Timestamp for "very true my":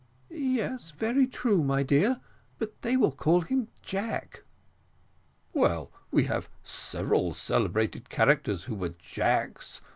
0.89-1.83